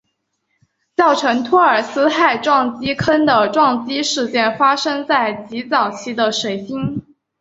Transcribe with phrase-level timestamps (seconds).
[0.95, 7.05] 造成托尔斯泰撞击坑的撞击事件发生在极早期的水星。